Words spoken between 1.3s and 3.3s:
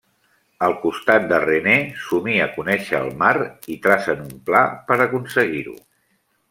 de René, somia conèixer el